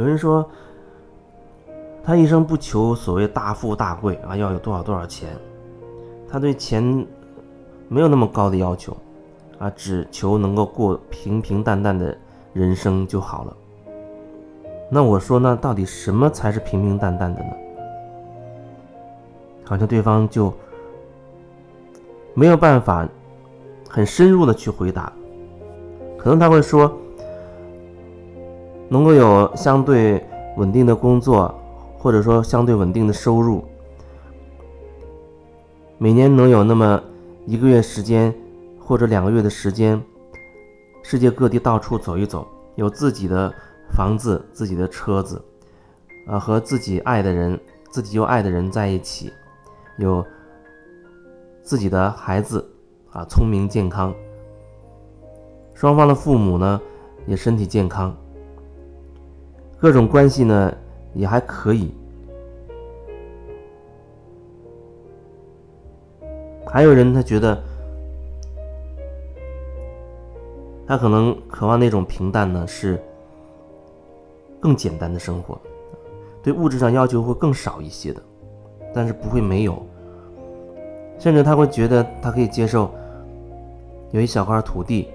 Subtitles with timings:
[0.00, 0.48] 有人说，
[2.02, 5.28] 他一生不求所谓大富大贵啊，要有多少多少钱，
[6.26, 7.06] 他对钱
[7.86, 8.96] 没有那么高的要求，
[9.58, 12.16] 啊，只求能够过平平淡淡的
[12.54, 13.54] 人生就好了。
[14.88, 17.50] 那我说，那到底什么才是平平淡淡的呢？
[19.64, 20.50] 好像对方就
[22.32, 23.06] 没有办法
[23.86, 25.12] 很深入的去回答，
[26.16, 26.90] 可能他会说。
[28.92, 30.22] 能够有相对
[30.56, 31.54] 稳定的工作，
[31.96, 33.64] 或者说相对稳定的收入，
[35.96, 37.00] 每年能有那么
[37.46, 38.34] 一个月时间
[38.80, 40.02] 或者两个月的时间，
[41.04, 42.44] 世界各地到处走一走，
[42.74, 43.54] 有自己的
[43.92, 45.40] 房子、自己的车子，
[46.26, 47.58] 啊，和自己爱的人、
[47.90, 49.32] 自己又爱的人在一起，
[49.98, 50.26] 有
[51.62, 52.68] 自己的孩子，
[53.12, 54.12] 啊，聪明健康，
[55.74, 56.80] 双方的父母呢
[57.26, 58.12] 也身体健康。
[59.80, 60.76] 各种关系呢
[61.14, 61.90] 也还可以，
[66.66, 67.58] 还有人他觉得，
[70.86, 73.02] 他可能渴望那种平淡呢是
[74.60, 75.58] 更简单的生活，
[76.42, 78.22] 对物质上要求会更少一些的，
[78.92, 79.82] 但是不会没有，
[81.18, 82.90] 甚至他会觉得他可以接受
[84.10, 85.08] 有一小块土地，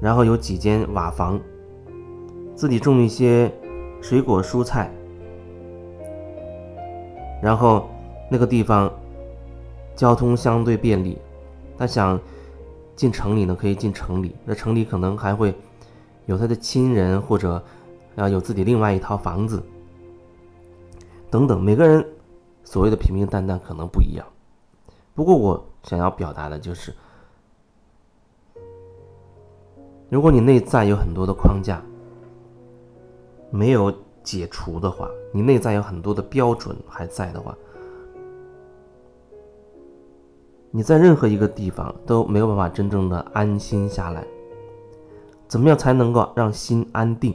[0.00, 1.38] 然后有几间瓦房。
[2.58, 3.48] 自己种一些
[4.02, 4.90] 水果蔬菜，
[7.40, 7.88] 然后
[8.28, 8.92] 那个地方
[9.94, 11.16] 交通相对便利，
[11.76, 12.20] 他想
[12.96, 14.34] 进城里呢，可以进城里。
[14.44, 15.54] 那城里可能还会
[16.26, 17.62] 有他的亲人，或者
[18.16, 19.62] 啊有自己另外一套房子
[21.30, 21.62] 等等。
[21.62, 22.04] 每个人
[22.64, 24.26] 所谓的平平淡淡可能不一样。
[25.14, 26.92] 不过我想要表达的就是，
[30.08, 31.80] 如果你内在有很多的框架。
[33.50, 33.92] 没有
[34.22, 37.56] 解除的话，你内在有很多的标准还在的话，
[40.70, 44.22] 你在任何一个地方都没有办法真正的安心下来。
[45.46, 47.34] 怎么样才能够让心安定？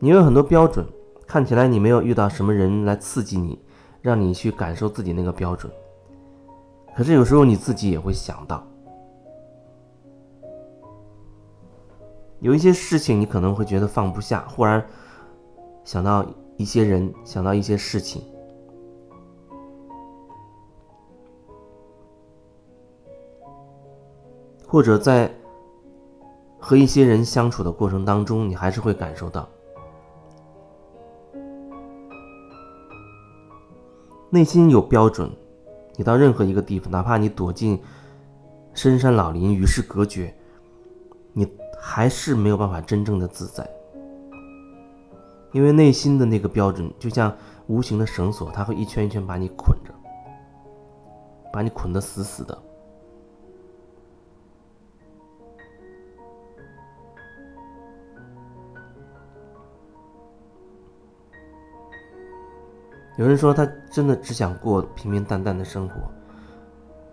[0.00, 0.84] 你有很多标准，
[1.24, 3.58] 看起来你没有遇到什么人来刺激你，
[4.02, 5.72] 让你去感受自己那个标准。
[6.96, 8.66] 可是有时候你自己也会想到。
[12.44, 14.86] 有一些事情，你可能会觉得放不下，忽然
[15.82, 16.22] 想到
[16.58, 18.22] 一些人，想到一些事情，
[24.68, 25.34] 或者在
[26.58, 29.48] 和一些人相处的过程当中，你还是会感受到
[34.28, 35.30] 内心有标准。
[35.96, 37.80] 你到任何一个地方，哪怕你躲进
[38.74, 40.36] 深山老林，与世隔绝，
[41.32, 41.50] 你。
[41.86, 43.68] 还是没有办法真正的自在，
[45.52, 47.32] 因为内心的那个标准就像
[47.66, 49.92] 无形的绳索，它会一圈一圈把你捆着，
[51.52, 52.58] 把你捆得死死的。
[63.18, 65.96] 有人说他真的只想过平平淡淡的生活，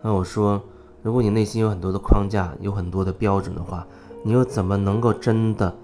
[0.01, 0.59] 那我说，
[1.03, 3.85] 如果你内心有很多的框架，有很多的标准的话。
[4.23, 5.75] 你又怎么能够真的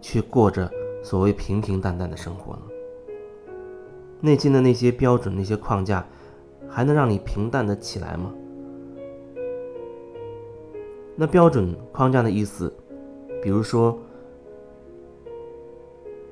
[0.00, 0.70] 去过着
[1.02, 2.62] 所谓平平淡淡的生活呢？
[4.20, 6.06] 内心的那些标准、那些框架，
[6.68, 8.34] 还能让你平淡的起来吗？
[11.16, 12.74] 那标准框架的意思，
[13.42, 13.98] 比如说，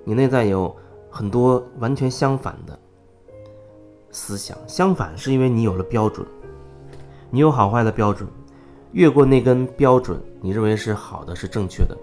[0.05, 0.75] 你内在有
[1.11, 2.79] 很多完全相反的
[4.11, 6.27] 思想，相反是因为你有了标准，
[7.31, 8.29] 你有好坏的标准。
[8.93, 11.95] 越过那根标准，你认为是好的，是正确的；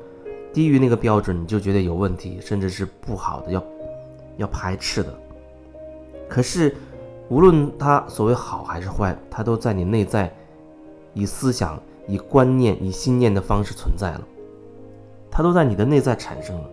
[0.53, 3.63] 低于那个标准，你就觉得有问题，甚至是不好的，要
[4.37, 5.13] 要排斥的。
[6.29, 6.75] 可是，
[7.29, 10.31] 无论它所谓好还是坏，它都在你内在
[11.13, 14.21] 以思想、以观念、以信念的方式存在了，
[15.31, 16.69] 它都在你的内在产生了。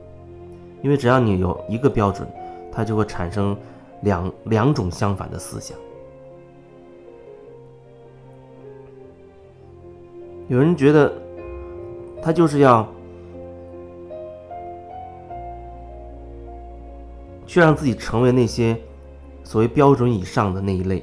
[0.83, 2.29] 因为只要你有一个标准，
[2.71, 3.57] 它就会产生
[4.03, 5.79] 两两种相反的思想。
[10.53, 11.11] 有人觉得，
[12.23, 12.87] 他就是要
[17.47, 18.79] 去让自己成为那些
[19.45, 20.99] 所谓标准以上的那一类，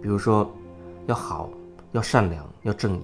[0.00, 0.50] 比如说
[1.04, 1.50] 要好、
[1.92, 3.02] 要善良、要正义。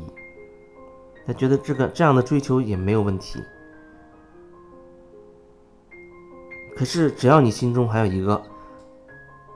[1.27, 3.39] 他觉得这个这样的追求也没有问题。
[6.75, 8.43] 可是只要你心中还有一个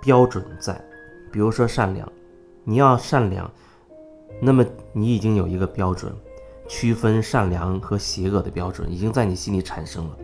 [0.02, 0.78] 标准在，
[1.32, 2.06] 比如说善良，
[2.64, 3.50] 你要善良。
[4.40, 6.12] 那么你已经有一个标准，
[6.66, 10.16] 区分善良和邪恶的标准已经在你心里产生了。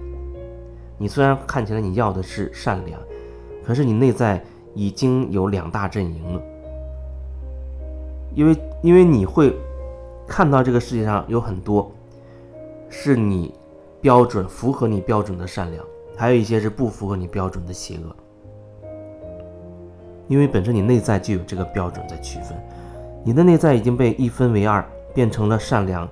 [0.96, 2.98] 你虽然看起来你要的是善良，
[3.64, 4.42] 可是你内在
[4.74, 6.42] 已经有两大阵营了。
[8.34, 9.54] 因为因为你会
[10.26, 11.92] 看到这个世界上有很多
[12.88, 13.52] 是你
[14.00, 15.84] 标准符合你标准的善良，
[16.16, 18.16] 还有一些是不符合你标准的邪恶。
[20.28, 22.56] 因为本身你内在就有这个标准在区分，
[23.26, 26.08] 你的内在已经被一分为二，变成了善良。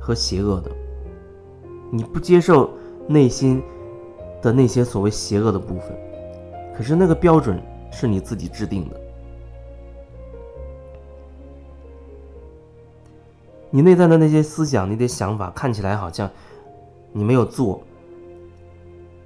[0.00, 0.70] 和邪恶的，
[1.90, 2.70] 你不接受
[3.06, 3.62] 内心
[4.40, 5.94] 的那些所谓邪恶的部分，
[6.74, 7.60] 可是那个标准
[7.92, 8.98] 是你自己制定的。
[13.68, 16.30] 你内在的那些思想、你的想法，看起来好像
[17.12, 17.82] 你没有做，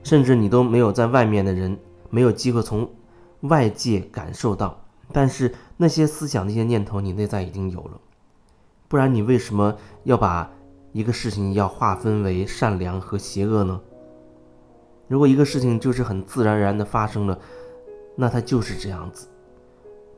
[0.02, 1.78] 甚至你都没有在外面的人
[2.10, 2.90] 没有机会从
[3.42, 4.76] 外界感受到，
[5.12, 8.00] 但是那些思想、那些念头，你内在已经有了，
[8.86, 10.48] 不然你为什么要把？
[10.92, 13.80] 一个事情要划分为善良和邪恶呢？
[15.08, 17.38] 如果一个事情就是很自然而然的发生了，
[18.14, 19.26] 那它就是这样子，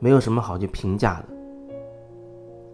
[0.01, 1.29] 没有什么好去评价的。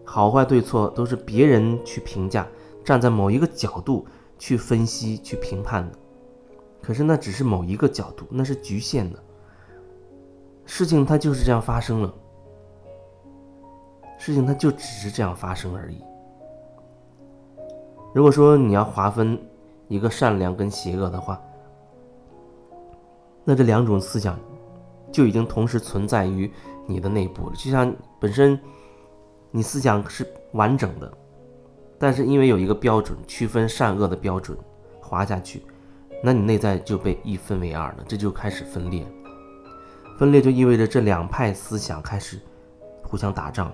[0.02, 2.48] 好坏对错都是别人去评价，
[2.82, 4.06] 站在某一个角度
[4.38, 5.98] 去分析、去评判的。
[6.81, 9.22] 可是那只是某一个角度，那是局限的。
[10.64, 12.14] 事情它就是这样发生了，
[14.20, 16.05] 事情它就只是这样发生而已。
[18.12, 19.40] 如果说你要划分
[19.88, 21.40] 一个善良跟邪恶的话，
[23.44, 24.38] 那这两种思想
[25.11, 26.52] 就已经同时存在于
[26.87, 27.56] 你的内部了。
[27.56, 27.90] 就像
[28.20, 28.61] 本身
[29.50, 31.11] 你思想是完整的，
[31.99, 34.55] 但是因为有一个标准区分善恶的标准
[35.00, 35.64] 划下去，
[36.22, 39.06] 那你内在就被一分为二了，这就开始分裂。
[40.19, 42.38] 分裂就意味着这两派思想开始
[43.02, 43.72] 互相打仗。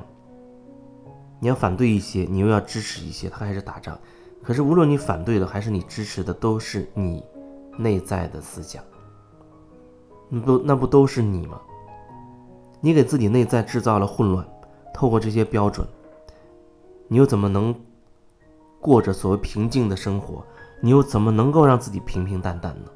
[1.39, 3.99] 你要反对一些，你又要支持一些，他开始打仗。
[4.43, 7.25] 可是，无论你反对的还是你支持的，都是你
[7.77, 8.83] 内在的思想。
[10.29, 11.61] 那不，那不都是你吗？
[12.81, 14.47] 你给自己内在制造了混乱，
[14.95, 15.87] 透过这些标准，
[17.09, 17.75] 你又怎么能
[18.81, 20.45] 过着所谓平静的生活？
[20.81, 22.91] 你又怎么能够让自己平平淡淡呢？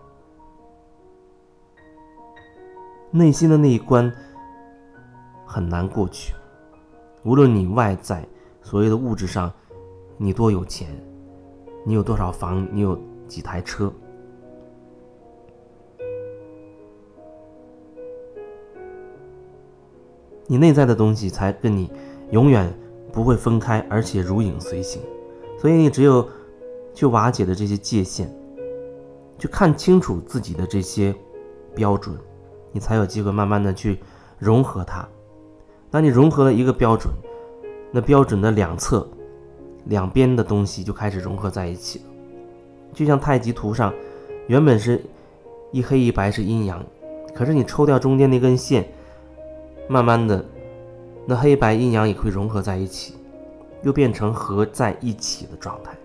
[3.10, 4.12] 内心的那一关
[5.44, 6.32] 很难过去。
[7.22, 8.26] 无论你外在
[8.62, 9.52] 所谓的物质上，
[10.16, 10.88] 你多有钱。
[11.84, 12.66] 你有多少房？
[12.72, 13.92] 你有几台车？
[20.46, 21.90] 你内在的东西才跟你
[22.32, 22.72] 永远
[23.12, 25.00] 不会分开，而且如影随形。
[25.58, 26.26] 所以你只有
[26.92, 28.28] 去瓦解的这些界限，
[29.38, 31.14] 去看清楚自己的这些
[31.74, 32.16] 标准，
[32.72, 34.00] 你才有机会慢慢的去
[34.38, 35.06] 融合它。
[35.90, 37.12] 当你融合了一个标准，
[37.90, 39.06] 那标准的两侧。
[39.86, 42.04] 两边的东西就开始融合在一起了，
[42.92, 43.92] 就像太极图上，
[44.46, 45.02] 原本是
[45.72, 46.84] 一黑一白是阴阳，
[47.34, 48.86] 可是你抽掉中间那根线，
[49.88, 50.44] 慢慢的，
[51.24, 53.14] 那黑白阴阳也会融合在一起，
[53.82, 55.96] 又变成合在一起的状态。